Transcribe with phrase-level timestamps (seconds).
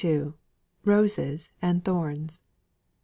[0.83, 2.41] ROSES AND THORNS.